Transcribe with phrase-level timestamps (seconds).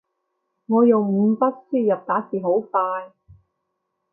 [0.65, 3.13] 我用五筆輸入打字好快